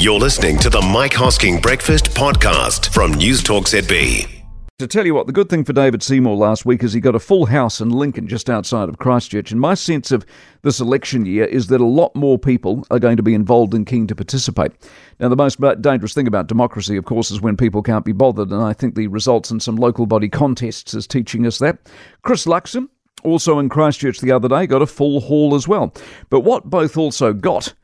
[0.00, 4.44] You're listening to the Mike Hosking Breakfast Podcast from News Talk ZB.
[4.78, 7.16] To tell you what, the good thing for David Seymour last week is he got
[7.16, 9.50] a full house in Lincoln just outside of Christchurch.
[9.50, 10.24] And my sense of
[10.62, 13.84] this election year is that a lot more people are going to be involved and
[13.84, 14.70] keen to participate.
[15.18, 18.52] Now, the most dangerous thing about democracy, of course, is when people can't be bothered.
[18.52, 21.76] And I think the results in some local body contests is teaching us that.
[22.22, 22.88] Chris Luxon,
[23.24, 25.92] also in Christchurch the other day, got a full hall as well.
[26.30, 27.74] But what both also got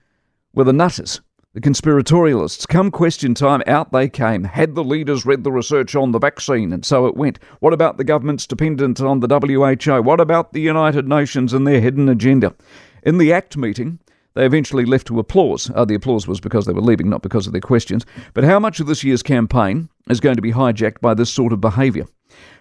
[0.55, 1.21] were the nutters.
[1.55, 4.42] The conspiratorialists, come question time, out they came.
[4.42, 6.73] Had the leaders read the research on the vaccine?
[6.73, 7.38] And so it went.
[7.60, 10.02] What about the governments dependent on the WHO?
[10.02, 12.56] What about the United Nations and their hidden agenda?
[13.05, 14.01] In the ACT meeting,
[14.34, 15.70] they eventually left to applause.
[15.77, 18.05] Uh, the applause was because they were leaving, not because of their questions.
[18.32, 21.52] But how much of this year's campaign is going to be hijacked by this sort
[21.52, 22.07] of behaviour?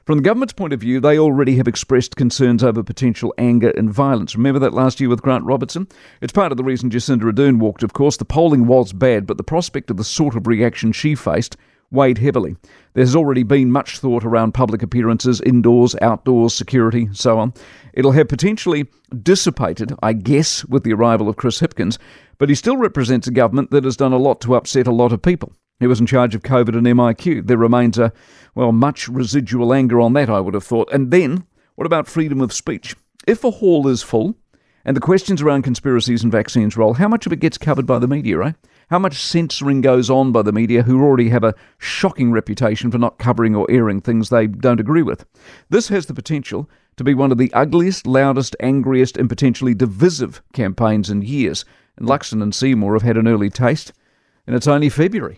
[0.06, 3.92] From the government's point of view, they already have expressed concerns over potential anger and
[3.92, 4.36] violence.
[4.36, 5.88] Remember that last year with Grant Robertson?
[6.22, 8.18] It's part of the reason Jacinda Ardern walked, of course.
[8.18, 11.56] The polling was bad, but the prospect of the sort of reaction she faced
[11.94, 12.58] weighed heavily.
[12.96, 17.54] There's already been much thought around public appearances, indoors, outdoors, security, so on.
[17.94, 18.88] It'll have potentially
[19.22, 21.98] dissipated, I guess, with the arrival of Chris Hipkins,
[22.40, 25.14] but he still represents a government that has done a lot to upset a lot
[25.14, 25.54] of people.
[25.84, 27.46] He was in charge of COVID and MIQ.
[27.46, 28.14] There remains a,
[28.56, 30.90] well, much residual anger on that, I would have thought.
[30.94, 31.46] And then,
[31.76, 32.96] what about freedom of speech?
[33.28, 34.36] If a hall is full,
[34.86, 38.00] and the questions around conspiracies and vaccines roll, how much of it gets covered by
[38.00, 38.56] the media, right?
[38.90, 42.98] How much censoring goes on by the media who already have a shocking reputation for
[42.98, 45.26] not covering or airing things they don't agree with?
[45.70, 50.42] This has the potential to be one of the ugliest, loudest, angriest, and potentially divisive
[50.54, 51.66] campaigns in years.
[51.98, 53.92] And Luxon and Seymour have had an early taste,
[54.48, 55.38] and it's only February.